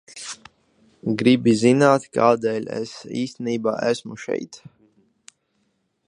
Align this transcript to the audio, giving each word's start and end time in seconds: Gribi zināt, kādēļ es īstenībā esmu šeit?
Gribi 1.19 1.51
zināt, 1.63 2.07
kādēļ 2.17 2.65
es 2.77 2.93
īstenībā 3.23 3.75
esmu 3.91 4.17
šeit? 4.23 4.61